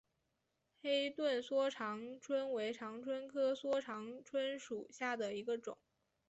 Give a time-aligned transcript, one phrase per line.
[0.81, 5.77] 黑盾梭长蝽为长蝽科梭长蝽属下的一个种。